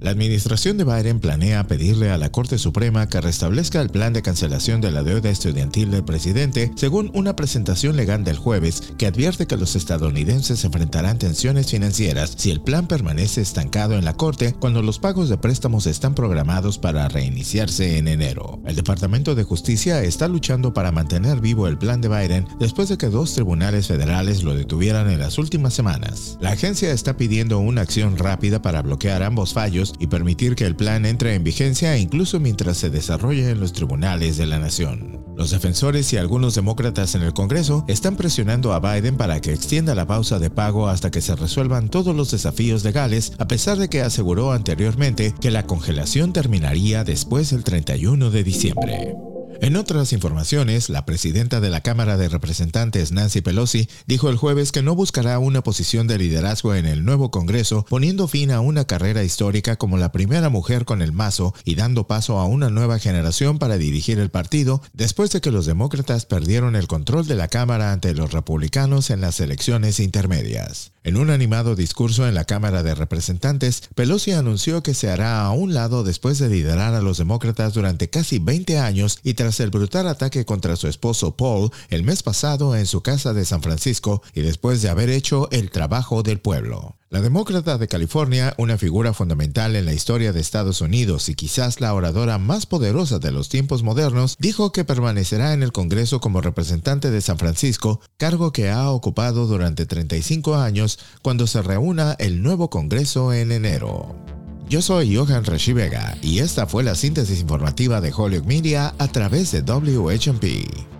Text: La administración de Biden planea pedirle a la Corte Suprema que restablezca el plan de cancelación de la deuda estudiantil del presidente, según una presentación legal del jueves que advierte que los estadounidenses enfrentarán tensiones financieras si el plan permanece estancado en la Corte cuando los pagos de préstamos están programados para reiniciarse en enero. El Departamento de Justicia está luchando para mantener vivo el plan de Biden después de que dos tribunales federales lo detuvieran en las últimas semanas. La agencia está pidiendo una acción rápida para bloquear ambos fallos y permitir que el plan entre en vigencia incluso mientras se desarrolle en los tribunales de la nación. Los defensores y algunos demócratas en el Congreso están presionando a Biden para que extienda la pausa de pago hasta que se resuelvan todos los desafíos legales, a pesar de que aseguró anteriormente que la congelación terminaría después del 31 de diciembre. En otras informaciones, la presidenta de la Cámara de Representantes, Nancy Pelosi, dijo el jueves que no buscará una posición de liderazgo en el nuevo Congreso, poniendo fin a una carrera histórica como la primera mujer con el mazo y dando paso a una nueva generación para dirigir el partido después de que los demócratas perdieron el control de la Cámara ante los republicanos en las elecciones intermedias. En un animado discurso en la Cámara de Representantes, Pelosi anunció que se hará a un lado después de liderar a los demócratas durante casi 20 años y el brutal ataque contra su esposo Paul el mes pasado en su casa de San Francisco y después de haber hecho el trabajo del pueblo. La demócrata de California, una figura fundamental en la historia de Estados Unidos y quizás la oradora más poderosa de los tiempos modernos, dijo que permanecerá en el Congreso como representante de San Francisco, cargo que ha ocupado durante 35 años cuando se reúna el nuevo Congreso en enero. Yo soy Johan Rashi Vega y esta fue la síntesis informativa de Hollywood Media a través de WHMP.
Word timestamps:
La 0.00 0.12
administración 0.12 0.78
de 0.78 0.84
Biden 0.84 1.20
planea 1.20 1.66
pedirle 1.66 2.10
a 2.10 2.16
la 2.16 2.32
Corte 2.32 2.56
Suprema 2.56 3.06
que 3.06 3.20
restablezca 3.20 3.82
el 3.82 3.90
plan 3.90 4.14
de 4.14 4.22
cancelación 4.22 4.80
de 4.80 4.90
la 4.90 5.02
deuda 5.02 5.28
estudiantil 5.28 5.90
del 5.90 6.04
presidente, 6.04 6.72
según 6.74 7.10
una 7.12 7.36
presentación 7.36 7.96
legal 7.96 8.24
del 8.24 8.38
jueves 8.38 8.94
que 8.96 9.06
advierte 9.06 9.46
que 9.46 9.58
los 9.58 9.76
estadounidenses 9.76 10.64
enfrentarán 10.64 11.18
tensiones 11.18 11.70
financieras 11.70 12.32
si 12.38 12.50
el 12.50 12.62
plan 12.62 12.86
permanece 12.86 13.42
estancado 13.42 13.98
en 13.98 14.06
la 14.06 14.14
Corte 14.14 14.54
cuando 14.58 14.80
los 14.80 14.98
pagos 14.98 15.28
de 15.28 15.36
préstamos 15.36 15.86
están 15.86 16.14
programados 16.14 16.78
para 16.78 17.06
reiniciarse 17.08 17.98
en 17.98 18.08
enero. 18.08 18.62
El 18.64 18.76
Departamento 18.76 19.34
de 19.34 19.44
Justicia 19.44 20.02
está 20.02 20.28
luchando 20.28 20.72
para 20.72 20.92
mantener 20.92 21.42
vivo 21.42 21.66
el 21.66 21.76
plan 21.76 22.00
de 22.00 22.08
Biden 22.08 22.48
después 22.58 22.88
de 22.88 22.96
que 22.96 23.10
dos 23.10 23.34
tribunales 23.34 23.88
federales 23.88 24.44
lo 24.44 24.54
detuvieran 24.54 25.10
en 25.10 25.20
las 25.20 25.36
últimas 25.36 25.74
semanas. 25.74 26.38
La 26.40 26.52
agencia 26.52 26.90
está 26.90 27.18
pidiendo 27.18 27.58
una 27.58 27.82
acción 27.82 28.16
rápida 28.16 28.62
para 28.62 28.80
bloquear 28.80 29.22
ambos 29.22 29.52
fallos 29.52 29.89
y 29.98 30.06
permitir 30.06 30.54
que 30.54 30.64
el 30.64 30.76
plan 30.76 31.06
entre 31.06 31.34
en 31.34 31.44
vigencia 31.44 31.96
incluso 31.96 32.40
mientras 32.40 32.76
se 32.76 32.90
desarrolle 32.90 33.50
en 33.50 33.60
los 33.60 33.72
tribunales 33.72 34.36
de 34.36 34.46
la 34.46 34.58
nación. 34.58 35.24
Los 35.36 35.50
defensores 35.50 36.12
y 36.12 36.16
algunos 36.16 36.54
demócratas 36.54 37.14
en 37.14 37.22
el 37.22 37.32
Congreso 37.32 37.84
están 37.88 38.16
presionando 38.16 38.72
a 38.72 38.80
Biden 38.80 39.16
para 39.16 39.40
que 39.40 39.52
extienda 39.52 39.94
la 39.94 40.06
pausa 40.06 40.38
de 40.38 40.50
pago 40.50 40.88
hasta 40.88 41.10
que 41.10 41.20
se 41.20 41.34
resuelvan 41.34 41.88
todos 41.88 42.14
los 42.14 42.30
desafíos 42.30 42.84
legales, 42.84 43.32
a 43.38 43.48
pesar 43.48 43.78
de 43.78 43.88
que 43.88 44.02
aseguró 44.02 44.52
anteriormente 44.52 45.34
que 45.40 45.50
la 45.50 45.66
congelación 45.66 46.32
terminaría 46.32 47.04
después 47.04 47.50
del 47.50 47.64
31 47.64 48.30
de 48.30 48.44
diciembre. 48.44 49.14
En 49.62 49.76
otras 49.76 50.14
informaciones, 50.14 50.88
la 50.88 51.04
presidenta 51.04 51.60
de 51.60 51.68
la 51.68 51.82
Cámara 51.82 52.16
de 52.16 52.30
Representantes, 52.30 53.12
Nancy 53.12 53.42
Pelosi, 53.42 53.90
dijo 54.06 54.30
el 54.30 54.38
jueves 54.38 54.72
que 54.72 54.80
no 54.80 54.94
buscará 54.94 55.38
una 55.38 55.62
posición 55.62 56.06
de 56.06 56.16
liderazgo 56.16 56.74
en 56.74 56.86
el 56.86 57.04
nuevo 57.04 57.30
Congreso, 57.30 57.84
poniendo 57.90 58.26
fin 58.26 58.52
a 58.52 58.62
una 58.62 58.86
carrera 58.86 59.22
histórica 59.22 59.76
como 59.76 59.98
la 59.98 60.12
primera 60.12 60.48
mujer 60.48 60.86
con 60.86 61.02
el 61.02 61.12
mazo 61.12 61.54
y 61.62 61.74
dando 61.74 62.06
paso 62.06 62.38
a 62.38 62.46
una 62.46 62.70
nueva 62.70 62.98
generación 62.98 63.58
para 63.58 63.76
dirigir 63.76 64.18
el 64.18 64.30
partido 64.30 64.80
después 64.94 65.28
de 65.30 65.42
que 65.42 65.50
los 65.50 65.66
demócratas 65.66 66.24
perdieron 66.24 66.74
el 66.74 66.88
control 66.88 67.26
de 67.26 67.36
la 67.36 67.48
Cámara 67.48 67.92
ante 67.92 68.14
los 68.14 68.32
republicanos 68.32 69.10
en 69.10 69.20
las 69.20 69.40
elecciones 69.40 70.00
intermedias. 70.00 70.92
En 71.02 71.16
un 71.16 71.30
animado 71.30 71.76
discurso 71.76 72.28
en 72.28 72.34
la 72.34 72.44
Cámara 72.44 72.82
de 72.82 72.94
Representantes, 72.94 73.84
Pelosi 73.94 74.32
anunció 74.32 74.82
que 74.82 74.92
se 74.92 75.10
hará 75.10 75.40
a 75.40 75.50
un 75.50 75.72
lado 75.72 76.04
después 76.04 76.38
de 76.38 76.50
liderar 76.50 76.94
a 76.94 77.00
los 77.00 77.16
demócratas 77.16 77.72
durante 77.72 78.10
casi 78.10 78.38
20 78.38 78.78
años 78.78 79.18
y 79.22 79.32
el 79.58 79.70
brutal 79.70 80.06
ataque 80.06 80.44
contra 80.44 80.76
su 80.76 80.86
esposo 80.86 81.36
Paul 81.36 81.70
el 81.88 82.04
mes 82.04 82.22
pasado 82.22 82.76
en 82.76 82.86
su 82.86 83.00
casa 83.00 83.32
de 83.32 83.44
San 83.44 83.62
Francisco 83.62 84.22
y 84.34 84.42
después 84.42 84.82
de 84.82 84.90
haber 84.90 85.10
hecho 85.10 85.48
el 85.50 85.70
trabajo 85.70 86.22
del 86.22 86.38
pueblo. 86.38 86.96
La 87.08 87.20
demócrata 87.20 87.76
de 87.76 87.88
California, 87.88 88.54
una 88.56 88.78
figura 88.78 89.12
fundamental 89.12 89.74
en 89.74 89.84
la 89.84 89.92
historia 89.92 90.32
de 90.32 90.38
Estados 90.38 90.80
Unidos 90.80 91.28
y 91.28 91.34
quizás 91.34 91.80
la 91.80 91.92
oradora 91.92 92.38
más 92.38 92.66
poderosa 92.66 93.18
de 93.18 93.32
los 93.32 93.48
tiempos 93.48 93.82
modernos, 93.82 94.36
dijo 94.38 94.70
que 94.70 94.84
permanecerá 94.84 95.52
en 95.52 95.64
el 95.64 95.72
Congreso 95.72 96.20
como 96.20 96.40
representante 96.40 97.10
de 97.10 97.20
San 97.20 97.38
Francisco, 97.38 98.00
cargo 98.16 98.52
que 98.52 98.70
ha 98.70 98.90
ocupado 98.90 99.48
durante 99.48 99.86
35 99.86 100.54
años 100.54 101.00
cuando 101.20 101.48
se 101.48 101.62
reúna 101.62 102.14
el 102.20 102.42
nuevo 102.44 102.70
Congreso 102.70 103.32
en 103.32 103.50
enero. 103.50 104.39
Yo 104.70 104.80
soy 104.80 105.16
Johan 105.16 105.44
Rashi 105.44 105.72
Vega 105.72 106.16
y 106.22 106.38
esta 106.38 106.64
fue 106.64 106.84
la 106.84 106.94
síntesis 106.94 107.40
informativa 107.40 108.00
de 108.00 108.12
Hollywood 108.16 108.46
Media 108.46 108.94
a 108.98 109.08
través 109.08 109.50
de 109.50 109.62
WHMP. 109.62 110.99